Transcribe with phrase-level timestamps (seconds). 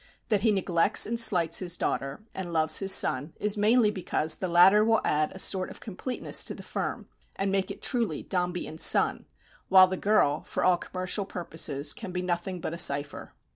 [0.29, 4.47] That he neglects and slights his daughter, and loves his son, is mainly because the
[4.47, 8.65] latter will add a sort of completeness to the firm, and make it truly Dombey
[8.65, 9.27] and Son,
[9.69, 13.35] while the girl, for all commercial purposes, can be nothing but a cipher.